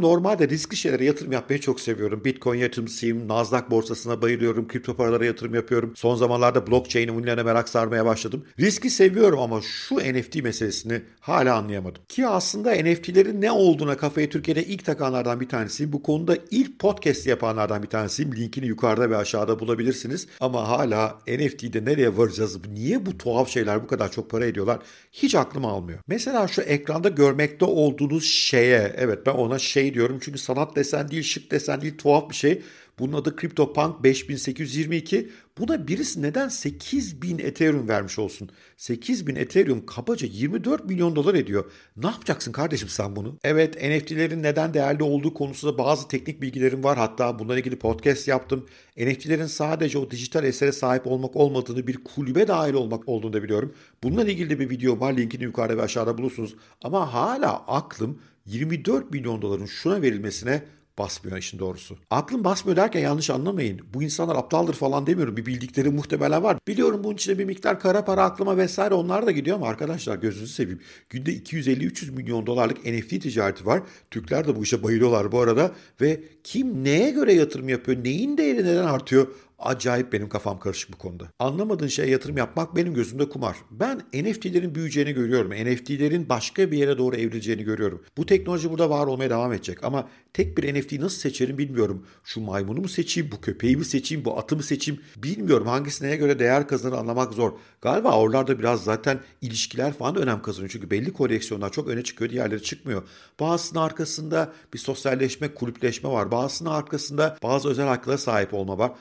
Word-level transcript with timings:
Normalde 0.00 0.48
riskli 0.48 0.76
şeylere 0.76 1.04
yatırım 1.04 1.32
yapmayı 1.32 1.60
çok 1.60 1.80
seviyorum. 1.80 2.24
Bitcoin 2.24 2.58
yatırımcısıyım, 2.58 3.28
Nasdaq 3.28 3.70
borsasına 3.70 4.22
bayılıyorum, 4.22 4.68
kripto 4.68 4.96
paralara 4.96 5.24
yatırım 5.24 5.54
yapıyorum. 5.54 5.92
Son 5.96 6.16
zamanlarda 6.16 6.66
blockchain 6.66 7.08
ünlülerine 7.08 7.42
merak 7.42 7.68
sarmaya 7.68 8.06
başladım. 8.06 8.44
Riski 8.60 8.90
seviyorum 8.90 9.38
ama 9.38 9.60
şu 9.62 9.96
NFT 9.96 10.42
meselesini 10.42 11.02
hala 11.20 11.56
anlayamadım. 11.56 12.02
Ki 12.08 12.26
aslında 12.26 12.72
NFT'lerin 12.72 13.40
ne 13.40 13.50
olduğuna 13.50 13.96
kafayı 13.96 14.30
Türkiye'de 14.30 14.64
ilk 14.64 14.84
takanlardan 14.84 15.40
bir 15.40 15.48
tanesiyim. 15.48 15.92
Bu 15.92 16.02
konuda 16.02 16.36
ilk 16.50 16.78
podcast 16.78 17.26
yapanlardan 17.26 17.82
bir 17.82 17.88
tanesiyim. 17.88 18.36
Linkini 18.36 18.66
yukarıda 18.66 19.10
ve 19.10 19.16
aşağıda 19.16 19.60
bulabilirsiniz. 19.60 20.26
Ama 20.40 20.68
hala 20.68 21.18
NFT'de 21.28 21.84
nereye 21.84 22.16
varacağız? 22.16 22.58
Niye 22.72 23.06
bu 23.06 23.18
tuhaf 23.18 23.48
şeyler 23.48 23.82
bu 23.82 23.86
kadar 23.86 24.10
çok 24.10 24.30
para 24.30 24.46
ediyorlar? 24.46 24.78
Hiç 25.12 25.34
aklım 25.34 25.64
almıyor. 25.64 25.98
Mesela 26.06 26.48
şu 26.48 26.62
ekranda 26.62 27.08
görmekte 27.08 27.64
olduğunuz 27.64 28.24
şeye, 28.24 28.94
evet 28.96 29.26
ben 29.26 29.32
ona 29.32 29.58
şey 29.58 29.89
diyorum 29.94 30.18
çünkü 30.22 30.38
sanat 30.38 30.76
desen 30.76 31.10
değil, 31.10 31.22
şık 31.22 31.50
desen 31.50 31.80
değil, 31.80 31.98
tuhaf 31.98 32.30
bir 32.30 32.34
şey. 32.34 32.62
Bunun 33.00 33.12
adı 33.12 33.36
CryptoPunk 33.36 34.02
5822. 34.04 35.30
Buna 35.58 35.88
birisi 35.88 36.22
neden 36.22 36.48
8000 36.48 37.38
Ethereum 37.38 37.88
vermiş 37.88 38.18
olsun? 38.18 38.50
8000 38.76 39.36
Ethereum 39.36 39.86
kabaca 39.86 40.26
24 40.26 40.84
milyon 40.84 41.16
dolar 41.16 41.34
ediyor. 41.34 41.70
Ne 41.96 42.06
yapacaksın 42.06 42.52
kardeşim 42.52 42.88
sen 42.88 43.16
bunu? 43.16 43.38
Evet 43.44 43.76
NFT'lerin 43.76 44.42
neden 44.42 44.74
değerli 44.74 45.02
olduğu 45.02 45.34
konusunda 45.34 45.78
bazı 45.78 46.08
teknik 46.08 46.42
bilgilerim 46.42 46.84
var. 46.84 46.98
Hatta 46.98 47.38
bununla 47.38 47.58
ilgili 47.58 47.78
podcast 47.78 48.28
yaptım. 48.28 48.66
NFT'lerin 48.96 49.46
sadece 49.46 49.98
o 49.98 50.10
dijital 50.10 50.44
esere 50.44 50.72
sahip 50.72 51.06
olmak 51.06 51.36
olmadığını 51.36 51.86
bir 51.86 52.04
kulübe 52.04 52.48
dahil 52.48 52.74
olmak 52.74 53.08
olduğunu 53.08 53.32
da 53.32 53.42
biliyorum. 53.42 53.74
Bununla 54.02 54.24
ilgili 54.24 54.50
de 54.50 54.58
bir 54.58 54.70
video 54.70 55.00
var. 55.00 55.16
Linkini 55.16 55.44
yukarıda 55.44 55.76
ve 55.76 55.82
aşağıda 55.82 56.18
bulursunuz. 56.18 56.54
Ama 56.82 57.14
hala 57.14 57.66
aklım 57.66 58.18
24 58.46 59.10
milyon 59.10 59.42
doların 59.42 59.66
şuna 59.66 60.02
verilmesine 60.02 60.62
basmıyor 61.00 61.38
işin 61.38 61.58
doğrusu. 61.58 61.96
Aklım 62.10 62.44
basmıyor 62.44 62.76
derken 62.76 63.00
yanlış 63.00 63.30
anlamayın. 63.30 63.80
Bu 63.94 64.02
insanlar 64.02 64.36
aptaldır 64.36 64.74
falan 64.74 65.06
demiyorum. 65.06 65.36
Bir 65.36 65.46
bildikleri 65.46 65.90
muhtemelen 65.90 66.42
var. 66.42 66.58
Biliyorum 66.68 67.04
bunun 67.04 67.14
içinde 67.14 67.38
bir 67.38 67.44
miktar 67.44 67.80
kara 67.80 68.04
para 68.04 68.24
aklıma 68.24 68.56
vesaire 68.56 68.94
onlar 68.94 69.26
da 69.26 69.30
gidiyor 69.30 69.56
ama 69.56 69.68
arkadaşlar 69.68 70.16
gözünüzü 70.16 70.52
seveyim. 70.52 70.80
Günde 71.10 71.32
250-300 71.32 72.10
milyon 72.10 72.46
dolarlık 72.46 72.86
NFT 72.86 73.10
ticareti 73.10 73.66
var. 73.66 73.82
Türkler 74.10 74.48
de 74.48 74.56
bu 74.56 74.62
işe 74.62 74.82
bayılıyorlar 74.82 75.32
bu 75.32 75.40
arada. 75.40 75.72
Ve 76.00 76.20
kim 76.44 76.84
neye 76.84 77.10
göre 77.10 77.32
yatırım 77.32 77.68
yapıyor, 77.68 78.04
neyin 78.04 78.38
değeri 78.38 78.64
neden 78.64 78.84
artıyor 78.84 79.26
Acayip 79.60 80.12
benim 80.12 80.28
kafam 80.28 80.58
karışık 80.58 80.92
bu 80.92 80.98
konuda. 80.98 81.24
Anlamadığın 81.38 81.86
şeye 81.86 82.08
yatırım 82.08 82.36
yapmak 82.36 82.76
benim 82.76 82.94
gözümde 82.94 83.28
kumar. 83.28 83.56
Ben 83.70 83.98
NFT'lerin 84.14 84.74
büyüyeceğini 84.74 85.12
görüyorum. 85.12 85.50
NFT'lerin 85.50 86.28
başka 86.28 86.70
bir 86.70 86.78
yere 86.78 86.98
doğru 86.98 87.16
evrileceğini 87.16 87.64
görüyorum. 87.64 88.02
Bu 88.16 88.26
teknoloji 88.26 88.70
burada 88.70 88.90
var 88.90 89.06
olmaya 89.06 89.30
devam 89.30 89.52
edecek 89.52 89.84
ama 89.84 90.08
tek 90.32 90.58
bir 90.58 90.74
NFT'yi 90.74 91.00
nasıl 91.00 91.18
seçerim 91.18 91.58
bilmiyorum. 91.58 92.06
Şu 92.24 92.40
maymunu 92.40 92.80
mu 92.80 92.88
seçeyim, 92.88 93.32
bu 93.32 93.40
köpeği 93.40 93.76
mi 93.76 93.84
seçeyim, 93.84 94.24
bu 94.24 94.38
atı 94.38 94.56
mı 94.56 94.62
seçeyim 94.62 95.00
bilmiyorum. 95.16 95.66
Hangisi 95.66 96.04
neye 96.04 96.16
göre 96.16 96.38
değer 96.38 96.68
kazanır 96.68 96.96
anlamak 96.96 97.32
zor. 97.32 97.52
Galiba 97.82 98.18
oralarda 98.18 98.58
biraz 98.58 98.84
zaten 98.84 99.20
ilişkiler 99.42 99.92
falan 99.92 100.14
da 100.14 100.20
önem 100.20 100.42
kazanıyor. 100.42 100.70
Çünkü 100.70 100.90
belli 100.90 101.12
koleksiyonlar 101.12 101.72
çok 101.72 101.88
öne 101.88 102.02
çıkıyor, 102.02 102.30
diğerleri 102.30 102.62
çıkmıyor. 102.62 103.02
Bazısının 103.40 103.80
arkasında 103.80 104.52
bir 104.74 104.78
sosyalleşme, 104.78 105.54
kulüpleşme 105.54 106.10
var. 106.10 106.30
Bazısının 106.30 106.70
arkasında 106.70 107.38
bazı 107.42 107.68
özel 107.68 107.86
haklara 107.86 108.18
sahip 108.18 108.54
olma 108.54 108.78
var. 108.78 108.92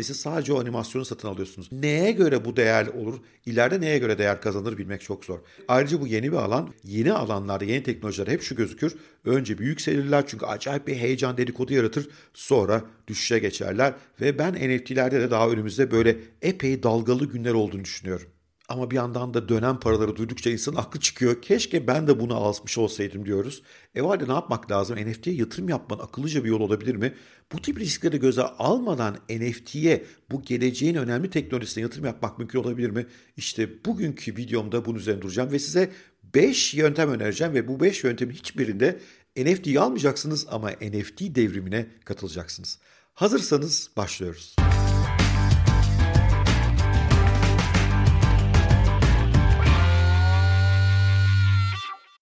İse 0.00 0.14
sadece 0.14 0.52
o 0.52 0.60
animasyonu 0.60 1.04
satın 1.04 1.28
alıyorsunuz. 1.28 1.72
Neye 1.72 2.12
göre 2.12 2.44
bu 2.44 2.56
değer 2.56 2.86
olur? 2.86 3.18
İleride 3.46 3.80
neye 3.80 3.98
göre 3.98 4.18
değer 4.18 4.40
kazanır 4.40 4.78
bilmek 4.78 5.00
çok 5.00 5.24
zor. 5.24 5.38
Ayrıca 5.68 6.00
bu 6.00 6.06
yeni 6.06 6.32
bir 6.32 6.36
alan. 6.36 6.70
Yeni 6.84 7.12
alanlarda, 7.12 7.64
yeni 7.64 7.82
teknolojiler 7.82 8.26
hep 8.26 8.42
şu 8.42 8.56
gözükür. 8.56 8.96
Önce 9.24 9.58
bir 9.58 9.64
yükselirler 9.64 10.24
çünkü 10.26 10.46
acayip 10.46 10.86
bir 10.86 10.96
heyecan 10.96 11.36
dedikodu 11.36 11.74
yaratır. 11.74 12.08
Sonra 12.34 12.84
düşüşe 13.08 13.38
geçerler 13.38 13.94
ve 14.20 14.38
ben 14.38 14.54
NFT'lerde 14.54 15.20
de 15.20 15.30
daha 15.30 15.48
önümüzde 15.50 15.90
böyle 15.90 16.16
epey 16.42 16.82
dalgalı 16.82 17.24
günler 17.24 17.52
olduğunu 17.52 17.84
düşünüyorum. 17.84 18.26
Ama 18.70 18.90
bir 18.90 18.96
yandan 18.96 19.34
da 19.34 19.48
dönem 19.48 19.80
paraları 19.80 20.16
duydukça 20.16 20.50
insan 20.50 20.74
aklı 20.74 21.00
çıkıyor. 21.00 21.42
Keşke 21.42 21.86
ben 21.86 22.06
de 22.06 22.20
bunu 22.20 22.34
almış 22.34 22.78
olsaydım 22.78 23.26
diyoruz. 23.26 23.62
E 23.94 24.00
halde 24.00 24.28
ne 24.28 24.32
yapmak 24.32 24.70
lazım? 24.70 24.96
NFT'ye 24.96 25.36
yatırım 25.36 25.68
yapmanın 25.68 26.02
akıllıca 26.02 26.44
bir 26.44 26.48
yol 26.48 26.60
olabilir 26.60 26.94
mi? 26.94 27.14
Bu 27.52 27.62
tip 27.62 27.80
riskleri 27.80 28.20
göze 28.20 28.42
almadan 28.42 29.16
NFT'ye 29.30 30.04
bu 30.30 30.42
geleceğin 30.42 30.94
önemli 30.94 31.30
teknolojisine 31.30 31.82
yatırım 31.82 32.04
yapmak 32.04 32.38
mümkün 32.38 32.58
olabilir 32.58 32.90
mi? 32.90 33.06
İşte 33.36 33.84
bugünkü 33.84 34.36
videomda 34.36 34.84
bunun 34.84 34.98
üzerine 34.98 35.22
duracağım 35.22 35.52
ve 35.52 35.58
size 35.58 35.90
5 36.34 36.74
yöntem 36.74 37.10
önereceğim 37.10 37.54
ve 37.54 37.68
bu 37.68 37.80
5 37.80 38.04
yöntemin 38.04 38.34
hiçbirinde 38.34 38.98
NFT'yi 39.36 39.80
almayacaksınız 39.80 40.46
ama 40.50 40.70
NFT 40.70 41.20
devrimine 41.20 41.86
katılacaksınız. 42.04 42.78
Hazırsanız 43.14 43.90
başlıyoruz. 43.96 44.56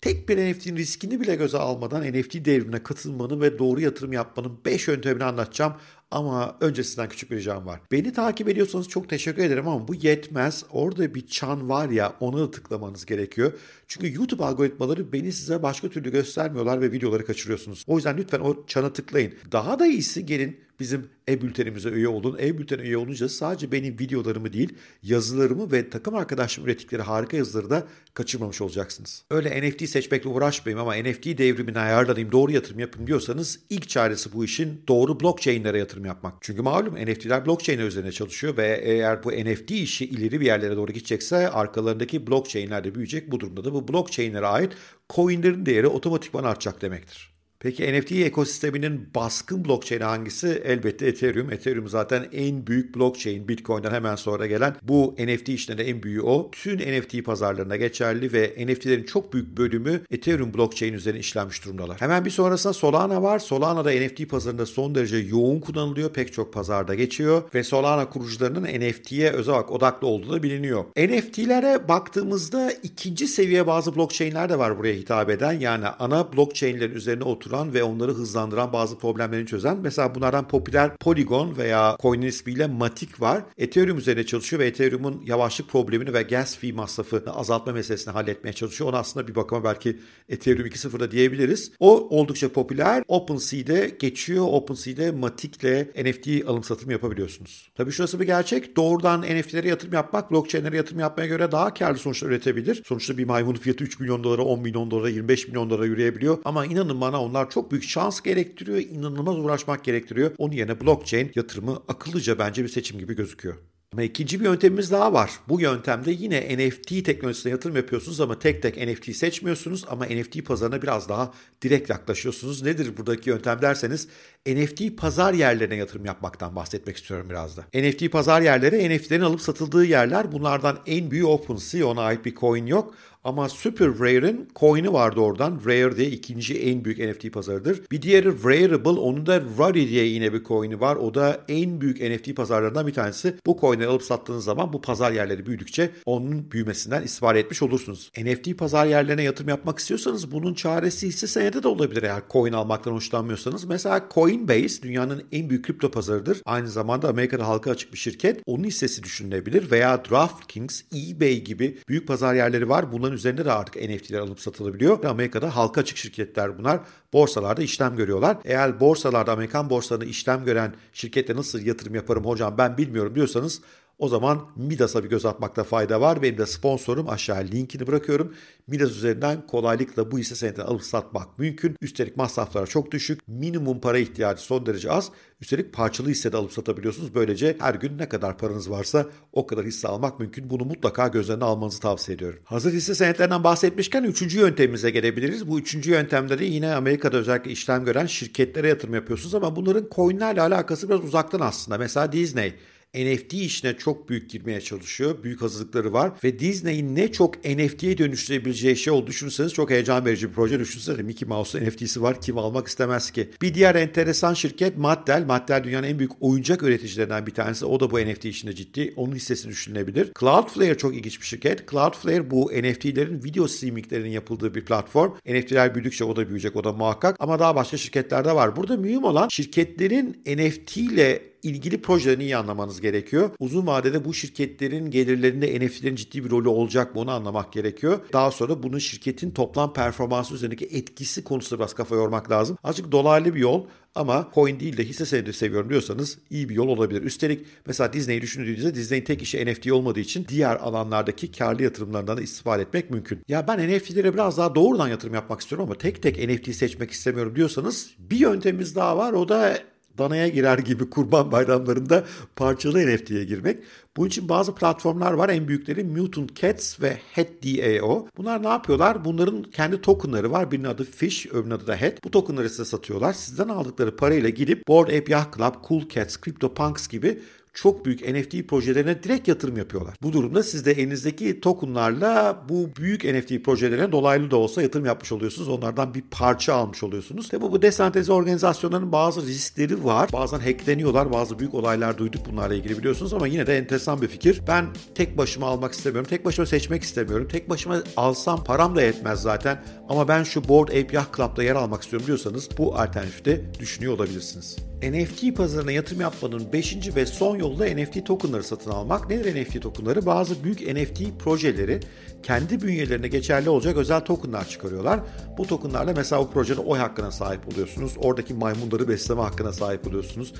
Tek 0.08 0.28
bir 0.28 0.36
NFT'nin 0.36 0.76
riskini 0.76 1.20
bile 1.20 1.34
göze 1.34 1.58
almadan 1.58 2.02
NFT 2.02 2.34
devrimine 2.34 2.82
katılmanın 2.82 3.40
ve 3.40 3.58
doğru 3.58 3.80
yatırım 3.80 4.12
yapmanın 4.12 4.58
5 4.64 4.88
yöntemini 4.88 5.24
anlatacağım. 5.24 5.74
Ama 6.10 6.56
öncesinden 6.60 7.08
küçük 7.08 7.30
bir 7.30 7.36
ricam 7.36 7.66
var. 7.66 7.80
Beni 7.92 8.12
takip 8.12 8.48
ediyorsanız 8.48 8.88
çok 8.88 9.08
teşekkür 9.08 9.42
ederim 9.42 9.68
ama 9.68 9.88
bu 9.88 9.94
yetmez. 9.94 10.64
Orada 10.70 11.14
bir 11.14 11.26
çan 11.26 11.68
var 11.68 11.88
ya 11.88 12.16
ona 12.20 12.38
da 12.38 12.50
tıklamanız 12.50 13.06
gerekiyor. 13.06 13.52
Çünkü 13.88 14.14
YouTube 14.14 14.44
algoritmaları 14.44 15.12
beni 15.12 15.32
size 15.32 15.62
başka 15.62 15.88
türlü 15.88 16.12
göstermiyorlar 16.12 16.80
ve 16.80 16.92
videoları 16.92 17.26
kaçırıyorsunuz. 17.26 17.84
O 17.86 17.96
yüzden 17.96 18.16
lütfen 18.16 18.40
o 18.40 18.66
çana 18.66 18.92
tıklayın. 18.92 19.34
Daha 19.52 19.78
da 19.78 19.86
iyisi 19.86 20.26
gelin 20.26 20.60
bizim 20.80 21.08
e-bültenimize 21.28 21.88
üye 21.88 22.08
olun. 22.08 22.38
E-bültene 22.40 22.82
üye 22.82 22.96
olunca 22.96 23.28
sadece 23.28 23.72
benim 23.72 23.98
videolarımı 23.98 24.52
değil 24.52 24.74
yazılarımı 25.02 25.72
ve 25.72 25.90
takım 25.90 26.14
arkadaşlarım 26.14 26.68
ürettikleri 26.68 27.02
harika 27.02 27.36
yazıları 27.36 27.70
da 27.70 27.86
kaçırmamış 28.14 28.60
olacaksınız. 28.60 29.24
Öyle 29.30 29.68
NFT 29.68 29.88
seçmekle 29.88 30.28
uğraşmayayım 30.28 30.88
ama 30.88 30.94
NFT 30.94 31.24
devrimini 31.24 31.78
ayarlanayım 31.78 32.32
doğru 32.32 32.52
yatırım 32.52 32.78
yapın 32.78 33.06
diyorsanız 33.06 33.60
ilk 33.70 33.88
çaresi 33.88 34.32
bu 34.32 34.44
işin 34.44 34.82
doğru 34.88 35.20
blockchain'lere 35.20 35.78
yatırım 35.78 35.97
yapmak. 36.04 36.34
Çünkü 36.40 36.62
malum 36.62 36.94
NFT'ler 36.94 37.46
blockchain 37.46 37.78
üzerine 37.78 38.12
çalışıyor 38.12 38.56
ve 38.56 38.80
eğer 38.84 39.24
bu 39.24 39.32
NFT 39.32 39.70
işi 39.70 40.04
ileri 40.04 40.40
bir 40.40 40.46
yerlere 40.46 40.76
doğru 40.76 40.92
gidecekse 40.92 41.50
arkalarındaki 41.50 42.26
blockchain'ler 42.26 42.84
de 42.84 42.94
büyüyecek. 42.94 43.32
Bu 43.32 43.40
durumda 43.40 43.64
da 43.64 43.72
bu 43.72 43.88
blockchain'lere 43.88 44.46
ait 44.46 44.72
coin'lerin 45.10 45.66
değeri 45.66 45.86
otomatikman 45.86 46.44
artacak 46.44 46.82
demektir. 46.82 47.37
Peki 47.60 47.92
NFT 47.92 48.12
ekosisteminin 48.12 49.08
baskın 49.14 49.64
blockchain'i 49.64 50.04
hangisi? 50.04 50.62
Elbette 50.64 51.06
Ethereum. 51.06 51.52
Ethereum 51.52 51.88
zaten 51.88 52.26
en 52.32 52.66
büyük 52.66 52.96
blockchain. 52.96 53.48
Bitcoin'den 53.48 53.90
hemen 53.90 54.16
sonra 54.16 54.46
gelen 54.46 54.76
bu 54.82 55.14
NFT 55.18 55.48
işlerinde 55.48 55.88
en 55.88 56.02
büyüğü 56.02 56.20
o. 56.20 56.50
Tüm 56.50 56.78
NFT 56.78 57.24
pazarlarına 57.24 57.76
geçerli 57.76 58.32
ve 58.32 58.54
NFT'lerin 58.66 59.04
çok 59.04 59.32
büyük 59.32 59.56
bölümü 59.56 60.00
Ethereum 60.10 60.54
blockchain 60.54 60.92
üzerine 60.92 61.20
işlenmiş 61.20 61.64
durumdalar. 61.64 62.00
Hemen 62.00 62.24
bir 62.24 62.30
sonrasında 62.30 62.72
Solana 62.72 63.22
var. 63.22 63.38
Solana 63.38 63.84
da 63.84 63.90
NFT 63.90 64.28
pazarında 64.28 64.66
son 64.66 64.94
derece 64.94 65.16
yoğun 65.16 65.60
kullanılıyor. 65.60 66.12
Pek 66.12 66.32
çok 66.32 66.52
pazarda 66.52 66.94
geçiyor 66.94 67.42
ve 67.54 67.64
Solana 67.64 68.10
kurucularının 68.10 68.62
NFT'ye 68.62 69.30
özel 69.30 69.54
olarak 69.54 69.72
odaklı 69.72 70.06
olduğu 70.06 70.32
da 70.32 70.42
biliniyor. 70.42 70.84
NFT'lere 70.96 71.88
baktığımızda 71.88 72.72
ikinci 72.82 73.26
seviye 73.26 73.66
bazı 73.66 73.96
blockchain'ler 73.96 74.48
de 74.48 74.58
var 74.58 74.78
buraya 74.78 74.94
hitap 74.94 75.30
eden. 75.30 75.52
Yani 75.52 75.88
ana 75.88 76.32
blockchain'lerin 76.32 76.94
üzerine 76.94 77.24
oturan 77.24 77.47
oturan 77.48 77.74
ve 77.74 77.82
onları 77.82 78.12
hızlandıran 78.12 78.72
bazı 78.72 78.98
problemlerini 78.98 79.46
çözen. 79.46 79.78
Mesela 79.82 80.14
bunlardan 80.14 80.48
popüler 80.48 80.96
Polygon 80.96 81.56
veya 81.56 81.96
coin'in 82.00 82.26
ismiyle 82.26 82.66
Matic 82.66 83.12
var. 83.18 83.42
Ethereum 83.58 83.98
üzerine 83.98 84.26
çalışıyor 84.26 84.60
ve 84.60 84.66
Ethereum'un 84.66 85.22
yavaşlık 85.26 85.68
problemini 85.68 86.14
ve 86.14 86.22
gas 86.22 86.56
fee 86.56 86.72
masrafını 86.72 87.34
azaltma 87.34 87.72
meselesini 87.72 88.12
halletmeye 88.12 88.52
çalışıyor. 88.52 88.90
Ona 88.90 88.98
aslında 88.98 89.28
bir 89.28 89.34
bakıma 89.34 89.64
belki 89.64 89.98
Ethereum 90.28 90.66
2.0'da 90.66 91.10
diyebiliriz. 91.10 91.72
O 91.80 92.18
oldukça 92.18 92.52
popüler. 92.52 93.02
OpenSea'de 93.08 93.96
geçiyor. 93.98 94.46
OpenSea'de 94.48 95.10
Matic'le 95.10 95.86
NFT 96.04 96.48
alım 96.48 96.64
satım 96.64 96.90
yapabiliyorsunuz. 96.90 97.70
Tabii 97.74 97.92
şurası 97.92 98.20
bir 98.20 98.26
gerçek. 98.26 98.76
Doğrudan 98.76 99.22
NFT'lere 99.22 99.68
yatırım 99.68 99.94
yapmak 99.94 100.30
blockchain'lere 100.30 100.76
yatırım 100.76 101.00
yapmaya 101.00 101.26
göre 101.26 101.52
daha 101.52 101.74
karlı 101.74 101.98
sonuçlar 101.98 102.28
üretebilir. 102.28 102.82
Sonuçta 102.86 103.18
bir 103.18 103.24
maymunun 103.24 103.58
fiyatı 103.58 103.84
3 103.84 104.00
milyon 104.00 104.24
dolara, 104.24 104.42
10 104.42 104.60
milyon 104.60 104.90
dolara, 104.90 105.08
25 105.08 105.48
milyon 105.48 105.70
dolara 105.70 105.86
yürüyebiliyor. 105.86 106.38
Ama 106.44 106.66
inanın 106.66 107.00
bana 107.00 107.22
onlar 107.22 107.37
Bunlar 107.38 107.50
çok 107.50 107.70
büyük 107.70 107.84
şans 107.84 108.20
gerektiriyor, 108.20 108.78
inanılmaz 108.78 109.38
uğraşmak 109.38 109.84
gerektiriyor. 109.84 110.30
Onun 110.38 110.52
yerine 110.52 110.80
blockchain 110.80 111.32
yatırımı 111.34 111.82
akıllıca 111.88 112.38
bence 112.38 112.64
bir 112.64 112.68
seçim 112.68 112.98
gibi 112.98 113.16
gözüküyor. 113.16 113.56
Ama 113.92 114.02
ikinci 114.02 114.40
bir 114.40 114.44
yöntemimiz 114.44 114.90
daha 114.90 115.12
var. 115.12 115.30
Bu 115.48 115.60
yöntemde 115.60 116.10
yine 116.10 116.58
NFT 116.58 117.04
teknolojisine 117.04 117.52
yatırım 117.52 117.76
yapıyorsunuz 117.76 118.20
ama 118.20 118.38
tek 118.38 118.62
tek 118.62 118.76
NFT 118.76 119.16
seçmiyorsunuz 119.16 119.84
ama 119.88 120.04
NFT 120.04 120.46
pazarına 120.46 120.82
biraz 120.82 121.08
daha 121.08 121.32
direkt 121.62 121.90
yaklaşıyorsunuz. 121.90 122.62
Nedir 122.62 122.96
buradaki 122.96 123.30
yöntem 123.30 123.62
derseniz 123.62 124.08
NFT 124.46 124.96
pazar 124.96 125.34
yerlerine 125.34 125.76
yatırım 125.76 126.04
yapmaktan 126.04 126.56
bahsetmek 126.56 126.96
istiyorum 126.96 127.26
biraz 127.30 127.56
da. 127.56 127.64
NFT 127.74 128.12
pazar 128.12 128.42
yerleri 128.42 128.96
NFT'lerin 128.96 129.22
alıp 129.22 129.40
satıldığı 129.40 129.84
yerler. 129.84 130.32
Bunlardan 130.32 130.78
en 130.86 131.10
büyüğü 131.10 131.24
OpenSea 131.24 131.86
ona 131.86 132.00
ait 132.02 132.24
bir 132.24 132.34
coin 132.34 132.66
yok. 132.66 132.94
Ama 133.24 133.48
Super 133.48 133.98
Rare'ın 133.98 134.48
coin'i 134.56 134.92
vardı 134.92 135.20
oradan. 135.20 135.60
Rare 135.66 135.96
diye 135.96 136.08
ikinci 136.08 136.58
en 136.62 136.84
büyük 136.84 136.98
NFT 136.98 137.32
pazarıdır. 137.32 137.80
Bir 137.90 138.02
diğeri 138.02 138.44
Rareable. 138.44 138.88
Onun 138.88 139.26
da 139.26 139.42
Rari 139.58 139.88
diye 139.88 140.04
yine 140.04 140.32
bir 140.32 140.44
coin'i 140.44 140.80
var. 140.80 140.96
O 140.96 141.14
da 141.14 141.40
en 141.48 141.80
büyük 141.80 142.00
NFT 142.00 142.36
pazarlarından 142.36 142.86
bir 142.86 142.94
tanesi. 142.94 143.34
Bu 143.46 143.58
coin'i 143.60 143.86
alıp 143.86 144.02
sattığınız 144.02 144.44
zaman 144.44 144.72
bu 144.72 144.80
pazar 144.80 145.12
yerleri 145.12 145.46
büyüdükçe 145.46 145.90
onun 146.06 146.50
büyümesinden 146.50 147.02
istifade 147.02 147.40
etmiş 147.40 147.62
olursunuz. 147.62 148.10
NFT 148.18 148.58
pazar 148.58 148.86
yerlerine 148.86 149.22
yatırım 149.22 149.48
yapmak 149.48 149.78
istiyorsanız 149.78 150.32
bunun 150.32 150.54
çaresi 150.54 151.08
hisse 151.08 151.26
senedi 151.26 151.62
de 151.62 151.68
olabilir 151.68 152.02
eğer 152.02 152.22
coin 152.30 152.52
almaktan 152.52 152.92
hoşlanmıyorsanız. 152.92 153.64
Mesela 153.64 154.08
Coinbase 154.14 154.82
dünyanın 154.82 155.22
en 155.32 155.50
büyük 155.50 155.64
kripto 155.64 155.90
pazarıdır. 155.90 156.42
Aynı 156.44 156.68
zamanda 156.68 157.08
Amerika'da 157.08 157.48
halka 157.48 157.70
açık 157.70 157.92
bir 157.92 157.98
şirket. 157.98 158.42
Onun 158.46 158.64
hissesi 158.64 159.02
düşünülebilir 159.02 159.70
veya 159.70 160.04
DraftKings, 160.04 160.82
eBay 160.94 161.40
gibi 161.44 161.78
büyük 161.88 162.08
pazar 162.08 162.34
yerleri 162.34 162.68
var. 162.68 162.92
Bunların 163.08 163.18
üzerinde 163.18 163.44
de 163.44 163.52
artık 163.52 163.76
NFT'ler 163.76 164.18
alıp 164.18 164.40
satılabiliyor. 164.40 165.04
Amerika'da 165.04 165.56
halka 165.56 165.80
açık 165.80 165.96
şirketler 165.96 166.58
bunlar. 166.58 166.80
Borsalarda 167.12 167.62
işlem 167.62 167.96
görüyorlar. 167.96 168.36
Eğer 168.44 168.80
borsalarda 168.80 169.32
Amerikan 169.32 169.70
borsalarında 169.70 170.10
işlem 170.10 170.44
gören 170.44 170.74
şirkette 170.92 171.36
nasıl 171.36 171.60
yatırım 171.60 171.94
yaparım 171.94 172.24
hocam 172.24 172.58
ben 172.58 172.78
bilmiyorum 172.78 173.14
diyorsanız 173.14 173.60
o 173.98 174.08
zaman 174.08 174.46
Midas'a 174.56 175.04
bir 175.04 175.08
göz 175.08 175.26
atmakta 175.26 175.64
fayda 175.64 176.00
var. 176.00 176.22
Benim 176.22 176.38
de 176.38 176.46
sponsorum 176.46 177.08
aşağı 177.08 177.44
linkini 177.44 177.86
bırakıyorum. 177.86 178.34
Midas 178.66 178.90
üzerinden 178.90 179.46
kolaylıkla 179.46 180.10
bu 180.10 180.18
hisse 180.18 180.34
senedini 180.34 180.64
alıp 180.64 180.82
satmak 180.82 181.38
mümkün. 181.38 181.76
Üstelik 181.80 182.16
masraflar 182.16 182.66
çok 182.66 182.92
düşük. 182.92 183.28
Minimum 183.28 183.80
para 183.80 183.98
ihtiyacı 183.98 184.42
son 184.42 184.66
derece 184.66 184.90
az. 184.90 185.10
Üstelik 185.40 185.72
parçalı 185.72 186.08
hisse 186.08 186.32
de 186.32 186.36
alıp 186.36 186.52
satabiliyorsunuz. 186.52 187.14
Böylece 187.14 187.56
her 187.60 187.74
gün 187.74 187.98
ne 187.98 188.08
kadar 188.08 188.38
paranız 188.38 188.70
varsa 188.70 189.06
o 189.32 189.46
kadar 189.46 189.66
hisse 189.66 189.88
almak 189.88 190.20
mümkün. 190.20 190.50
Bunu 190.50 190.64
mutlaka 190.64 191.08
göz 191.08 191.30
önüne 191.30 191.44
almanızı 191.44 191.80
tavsiye 191.80 192.16
ediyorum. 192.16 192.40
Hazır 192.44 192.72
hisse 192.72 192.94
senetlerinden 192.94 193.44
bahsetmişken 193.44 194.04
üçüncü 194.04 194.38
yöntemimize 194.38 194.90
gelebiliriz. 194.90 195.48
Bu 195.48 195.60
üçüncü 195.60 195.90
yöntemde 195.90 196.38
de 196.38 196.44
yine 196.44 196.74
Amerika'da 196.74 197.16
özellikle 197.16 197.50
işlem 197.50 197.84
gören 197.84 198.06
şirketlere 198.06 198.68
yatırım 198.68 198.94
yapıyorsunuz 198.94 199.34
ama 199.34 199.56
bunların 199.56 199.86
coinlerle 199.94 200.40
alakası 200.40 200.88
biraz 200.88 201.04
uzaktan 201.04 201.40
aslında. 201.40 201.78
Mesela 201.78 202.12
Disney. 202.12 202.54
NFT 202.94 203.34
işine 203.34 203.76
çok 203.76 204.08
büyük 204.08 204.30
girmeye 204.30 204.60
çalışıyor. 204.60 205.22
Büyük 205.22 205.42
hazırlıkları 205.42 205.92
var 205.92 206.12
ve 206.24 206.38
Disney'in 206.38 206.96
ne 206.96 207.12
çok 207.12 207.44
NFT'ye 207.44 207.98
dönüştürebileceği 207.98 208.76
şey 208.76 208.92
olduğunu 208.92 209.06
düşünürseniz 209.06 209.52
çok 209.52 209.70
heyecan 209.70 210.04
verici 210.04 210.28
bir 210.28 210.34
proje. 210.34 210.60
Düşünsene 210.60 211.02
Mickey 211.02 211.28
Mouse'un 211.28 211.64
NFT'si 211.64 212.02
var. 212.02 212.20
Kim 212.20 212.38
almak 212.38 212.68
istemez 212.68 213.10
ki? 213.10 213.30
Bir 213.42 213.54
diğer 213.54 213.74
enteresan 213.74 214.34
şirket 214.34 214.78
Mattel. 214.78 215.26
Mattel 215.26 215.64
dünyanın 215.64 215.86
en 215.86 215.98
büyük 215.98 216.12
oyuncak 216.20 216.62
üreticilerinden 216.62 217.26
bir 217.26 217.34
tanesi. 217.34 217.66
O 217.66 217.80
da 217.80 217.90
bu 217.90 218.00
NFT 218.00 218.24
işinde 218.24 218.54
ciddi. 218.54 218.92
Onun 218.96 219.14
hissesi 219.14 219.48
düşünülebilir. 219.48 220.12
Cloudflare 220.20 220.78
çok 220.78 220.96
ilginç 220.96 221.20
bir 221.20 221.26
şirket. 221.26 221.70
Cloudflare 221.70 222.30
bu 222.30 222.50
NFT'lerin 222.52 223.24
video 223.24 223.48
streaminglerinin 223.48 224.10
yapıldığı 224.10 224.54
bir 224.54 224.64
platform. 224.64 225.12
NFT'ler 225.26 225.74
büyüdükçe 225.74 226.04
o 226.04 226.16
da 226.16 226.26
büyüyecek. 226.26 226.56
O 226.56 226.64
da 226.64 226.72
muhakkak. 226.72 227.16
Ama 227.18 227.38
daha 227.38 227.56
başka 227.56 227.76
şirketler 227.76 228.24
de 228.24 228.34
var. 228.34 228.56
Burada 228.56 228.76
mühim 228.76 229.04
olan 229.04 229.28
şirketlerin 229.28 230.22
NFT 230.26 230.76
ile 230.76 231.28
ilgili 231.42 231.82
projelerini 231.82 232.22
iyi 232.22 232.36
anlamanız 232.36 232.80
gerekiyor. 232.80 233.30
Uzun 233.38 233.66
vadede 233.66 234.04
bu 234.04 234.14
şirketlerin 234.14 234.90
gelirlerinde 234.90 235.66
NFT'lerin 235.66 235.96
ciddi 235.96 236.24
bir 236.24 236.30
rolü 236.30 236.48
olacak 236.48 236.94
mı 236.94 237.00
onu 237.00 237.10
anlamak 237.10 237.52
gerekiyor. 237.52 238.00
Daha 238.12 238.30
sonra 238.30 238.62
bunun 238.62 238.78
şirketin 238.78 239.30
toplam 239.30 239.72
performansı 239.72 240.34
üzerindeki 240.34 240.64
etkisi 240.64 241.24
konusunda 241.24 241.60
biraz 241.60 241.74
kafa 241.74 241.94
yormak 241.94 242.30
lazım. 242.30 242.58
Azıcık 242.64 242.92
dolaylı 242.92 243.34
bir 243.34 243.40
yol 243.40 243.66
ama 243.94 244.28
coin 244.34 244.60
değil 244.60 244.76
de 244.76 244.84
hisse 244.84 245.06
senedi 245.06 245.32
seviyorum 245.32 245.70
diyorsanız 245.70 246.18
iyi 246.30 246.48
bir 246.48 246.54
yol 246.54 246.68
olabilir. 246.68 247.02
Üstelik 247.02 247.46
mesela 247.66 247.92
Disney'i 247.92 248.22
düşündüğünüzde 248.22 248.74
Disney'in 248.74 249.04
tek 249.04 249.22
işi 249.22 249.46
NFT 249.46 249.72
olmadığı 249.72 250.00
için 250.00 250.26
diğer 250.28 250.56
alanlardaki 250.56 251.32
karlı 251.32 251.62
yatırımlarından 251.62 252.16
da 252.16 252.22
istifade 252.22 252.62
etmek 252.62 252.90
mümkün. 252.90 253.20
Ya 253.28 253.48
ben 253.48 253.68
NFT'lere 253.68 254.14
biraz 254.14 254.38
daha 254.38 254.54
doğrudan 254.54 254.88
yatırım 254.88 255.14
yapmak 255.14 255.40
istiyorum 255.40 255.66
ama 255.66 255.74
tek 255.74 256.02
tek 256.02 256.28
NFT 256.28 256.54
seçmek 256.54 256.90
istemiyorum 256.90 257.36
diyorsanız 257.36 257.90
bir 257.98 258.16
yöntemimiz 258.16 258.76
daha 258.76 258.96
var. 258.96 259.12
O 259.12 259.28
da 259.28 259.58
danaya 259.98 260.28
girer 260.28 260.58
gibi 260.58 260.90
kurban 260.90 261.32
bayramlarında 261.32 262.04
parçalı 262.36 262.86
NFT'ye 262.86 263.24
girmek. 263.24 263.58
Bunun 263.96 264.08
için 264.08 264.28
bazı 264.28 264.54
platformlar 264.54 265.12
var. 265.12 265.28
En 265.28 265.48
büyükleri 265.48 265.84
Mutant 265.84 266.36
Cats 266.36 266.80
ve 266.80 266.98
Head.dao. 267.12 268.08
Bunlar 268.16 268.42
ne 268.42 268.48
yapıyorlar? 268.48 269.04
Bunların 269.04 269.42
kendi 269.42 269.80
tokenları 269.80 270.32
var. 270.32 270.50
Birinin 270.50 270.68
adı 270.68 270.84
Fish, 270.84 271.26
öbürünün 271.26 271.50
adı 271.50 271.66
da 271.66 271.76
Head. 271.76 271.92
Bu 272.04 272.10
tokenları 272.10 272.50
size 272.50 272.64
satıyorlar. 272.64 273.12
Sizden 273.12 273.48
aldıkları 273.48 273.96
parayla 273.96 274.28
gidip 274.28 274.68
Bored 274.68 274.98
Ape 274.98 275.12
Yacht 275.12 275.36
Club, 275.36 275.54
Cool 275.68 275.88
Cats, 275.88 276.16
CryptoPunks 276.20 276.88
gibi 276.88 277.18
çok 277.62 277.84
büyük 277.84 278.08
NFT 278.08 278.48
projelerine 278.48 279.02
direkt 279.02 279.28
yatırım 279.28 279.56
yapıyorlar. 279.56 279.94
Bu 280.02 280.12
durumda 280.12 280.42
siz 280.42 280.66
de 280.66 280.72
elinizdeki 280.72 281.40
tokenlarla 281.40 282.44
bu 282.48 282.70
büyük 282.76 283.04
NFT 283.04 283.44
projelerine 283.44 283.92
dolaylı 283.92 284.30
da 284.30 284.36
olsa 284.36 284.62
yatırım 284.62 284.86
yapmış 284.86 285.12
oluyorsunuz. 285.12 285.48
Onlardan 285.48 285.94
bir 285.94 286.02
parça 286.10 286.54
almış 286.54 286.82
oluyorsunuz. 286.82 287.28
Tabi 287.28 287.42
bu 287.42 287.62
desentralize 287.62 288.12
organizasyonların 288.12 288.92
bazı 288.92 289.26
riskleri 289.26 289.84
var. 289.84 290.08
Bazen 290.12 290.38
hackleniyorlar. 290.38 291.12
Bazı 291.12 291.38
büyük 291.38 291.54
olaylar 291.54 291.98
duyduk 291.98 292.26
bunlarla 292.30 292.54
ilgili 292.54 292.78
biliyorsunuz 292.78 293.14
ama 293.14 293.26
yine 293.26 293.46
de 293.46 293.58
enteresan 293.58 294.02
bir 294.02 294.08
fikir. 294.08 294.42
Ben 294.48 294.66
tek 294.94 295.18
başıma 295.18 295.46
almak 295.46 295.72
istemiyorum. 295.72 296.08
Tek 296.10 296.24
başıma 296.24 296.46
seçmek 296.46 296.82
istemiyorum. 296.82 297.28
Tek 297.28 297.50
başıma 297.50 297.82
alsam 297.96 298.44
param 298.44 298.76
da 298.76 298.82
yetmez 298.82 299.22
zaten. 299.22 299.62
Ama 299.88 300.08
ben 300.08 300.22
şu 300.22 300.48
Board 300.48 300.68
Ape 300.68 300.88
Yacht 300.92 301.16
Club'da 301.16 301.42
yer 301.42 301.54
almak 301.54 301.82
istiyorum 301.82 302.06
diyorsanız 302.06 302.48
bu 302.58 302.76
alternatifte 302.76 303.44
düşünüyor 303.60 303.94
olabilirsiniz. 303.94 304.67
NFT 304.82 305.36
pazarına 305.36 305.72
yatırım 305.72 306.00
yapmanın 306.00 306.52
5. 306.52 306.96
ve 306.96 307.06
son 307.06 307.36
yolu 307.36 307.58
da 307.58 307.64
NFT 307.64 308.06
tokenları 308.06 308.42
satın 308.42 308.70
almak. 308.70 309.10
Nedir 309.10 309.42
NFT 309.42 309.62
tokenları? 309.62 310.06
Bazı 310.06 310.44
büyük 310.44 310.60
NFT 310.60 311.02
projeleri 311.18 311.80
kendi 312.22 312.62
bünyelerine 312.62 313.08
geçerli 313.08 313.50
olacak 313.50 313.76
özel 313.76 314.00
tokenlar 314.00 314.48
çıkarıyorlar. 314.48 315.00
Bu 315.38 315.46
tokenlarla 315.46 315.92
mesela 315.96 316.22
o 316.22 316.30
projenin 316.30 316.58
oy 316.58 316.78
hakkına 316.78 317.10
sahip 317.10 317.48
oluyorsunuz. 317.48 317.92
Oradaki 317.96 318.34
maymunları 318.34 318.88
besleme 318.88 319.22
hakkına 319.22 319.52
sahip 319.52 319.86
oluyorsunuz. 319.86 320.34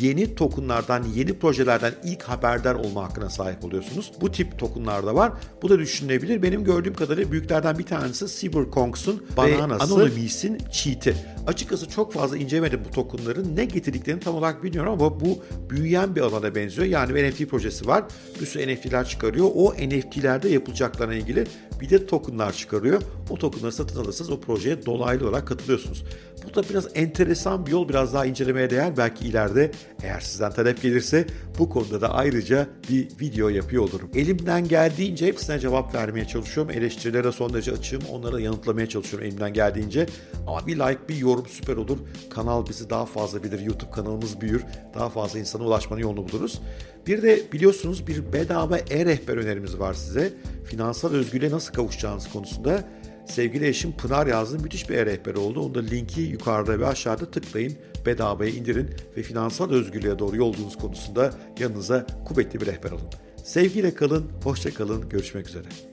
Yeni 0.00 0.34
tokenlardan, 0.34 1.04
yeni 1.14 1.38
projelerden 1.38 1.92
ilk 2.04 2.22
haberdar 2.22 2.74
olma 2.74 3.04
hakkına 3.04 3.30
sahip 3.30 3.64
oluyorsunuz. 3.64 4.12
Bu 4.20 4.32
tip 4.32 4.58
tokenlar 4.58 5.06
da 5.06 5.14
var. 5.14 5.32
Bu 5.62 5.68
da 5.68 5.78
düşünülebilir. 5.78 6.42
Benim 6.42 6.64
gördüğüm 6.64 6.94
kadarıyla 6.94 7.32
büyüklerden 7.32 7.78
bir 7.78 7.86
tanesi 7.86 8.40
Cyberkonks'un 8.40 9.26
Bananas'ı 9.36 9.90
ve 9.90 9.94
Anonymous'in 9.94 10.58
Cheat'i. 10.72 11.14
Açıkçası 11.46 11.88
çok 11.88 12.12
fazla 12.12 12.36
incelemedim 12.36 12.80
bu 12.88 12.90
tokenların. 12.90 13.56
Ne 13.56 13.64
getirdiklerini 13.80 14.20
tam 14.20 14.34
olarak 14.34 14.64
bilmiyorum 14.64 14.92
ama 14.92 15.20
bu 15.20 15.38
büyüyen 15.70 16.16
bir 16.16 16.20
alana 16.20 16.54
benziyor. 16.54 16.88
Yani 16.88 17.14
bir 17.14 17.30
NFT 17.30 17.50
projesi 17.50 17.86
var. 17.86 18.04
Bir 18.40 18.46
sürü 18.46 18.74
NFT'ler 18.74 19.08
çıkarıyor. 19.08 19.46
O 19.54 19.72
NFT'lerde 19.72 20.48
yapılacaklarına 20.48 21.14
ilgili 21.14 21.44
bir 21.80 21.90
de 21.90 22.06
tokenlar 22.06 22.52
çıkarıyor. 22.52 23.02
O 23.30 23.36
tokenları 23.36 23.72
satın 23.72 24.00
alırsınız 24.00 24.30
o 24.30 24.40
projeye 24.40 24.86
dolaylı 24.86 25.28
olarak 25.28 25.48
katılıyorsunuz. 25.48 26.04
Bu 26.48 26.54
da 26.54 26.68
biraz 26.68 26.88
enteresan 26.94 27.66
bir 27.66 27.70
yol. 27.70 27.88
Biraz 27.88 28.14
daha 28.14 28.26
incelemeye 28.26 28.70
değer. 28.70 28.96
Belki 28.96 29.26
ileride 29.26 29.70
eğer 30.02 30.20
sizden 30.20 30.52
talep 30.52 30.82
gelirse 30.82 31.26
bu 31.58 31.68
konuda 31.70 32.00
da 32.00 32.14
ayrıca 32.14 32.66
bir 32.90 33.08
video 33.20 33.48
yapıyor 33.48 33.82
olurum. 33.82 34.10
Elimden 34.14 34.68
geldiğince 34.68 35.26
hepsine 35.26 35.58
cevap 35.58 35.94
vermeye 35.94 36.24
çalışıyorum. 36.24 36.72
Eleştirilere 36.72 37.32
son 37.32 37.52
derece 37.52 37.72
açığım. 37.72 38.02
Onlara 38.10 38.40
yanıtlamaya 38.40 38.88
çalışıyorum 38.88 39.28
elimden 39.28 39.52
geldiğince. 39.52 40.06
Ama 40.46 40.66
bir 40.66 40.76
like, 40.76 41.08
bir 41.08 41.16
yorum 41.16 41.46
süper 41.46 41.76
olur. 41.76 41.98
Kanal 42.30 42.68
bizi 42.68 42.90
daha 42.90 43.06
fazla 43.06 43.42
bilir. 43.42 43.60
YouTube 43.60 43.90
kanalımız 43.90 44.40
büyür. 44.40 44.64
Daha 44.94 45.10
fazla 45.10 45.38
insana 45.38 45.64
ulaşmanın 45.64 46.00
yolunu 46.00 46.28
buluruz. 46.28 46.60
Bir 47.06 47.22
de 47.22 47.52
biliyorsunuz 47.52 48.06
bir 48.06 48.32
bedava 48.32 48.78
e-rehber 48.78 49.36
önerimiz 49.36 49.78
var 49.78 49.94
size. 49.94 50.32
Finansal 50.64 51.12
özgürlüğe 51.12 51.50
nasıl 51.50 51.72
kavuşacağınız 51.72 52.32
konusunda 52.32 52.88
sevgili 53.26 53.66
eşim 53.66 53.92
Pınar 53.92 54.26
yazdığı 54.26 54.58
müthiş 54.62 54.90
bir 54.90 54.94
e-rehber 54.94 55.34
oldu. 55.34 55.60
Onun 55.60 55.74
da 55.74 55.80
linki 55.80 56.20
yukarıda 56.20 56.80
ve 56.80 56.86
aşağıda 56.86 57.30
tıklayın, 57.30 57.76
bedavaya 58.06 58.50
indirin 58.50 58.90
ve 59.16 59.22
finansal 59.22 59.70
özgürlüğe 59.70 60.18
doğru 60.18 60.36
yolculuğunuz 60.36 60.78
konusunda 60.78 61.34
yanınıza 61.58 62.06
kuvvetli 62.24 62.60
bir 62.60 62.66
rehber 62.66 62.90
alın. 62.90 63.08
Sevgiyle 63.44 63.94
kalın, 63.94 64.26
hoşça 64.44 64.74
kalın, 64.74 65.08
görüşmek 65.08 65.48
üzere. 65.48 65.89